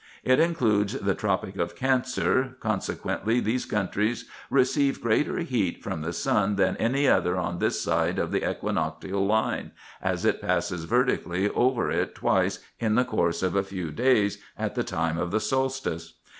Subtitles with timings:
[0.23, 6.55] It includes the tropic of Cancer, consequently these countries receive greater heat from the sun
[6.55, 9.69] than any other on this side of the equinoctial line,
[10.01, 14.73] as it passes vertically over it twice in the course of a few days, at
[14.73, 16.13] the time of the solstice.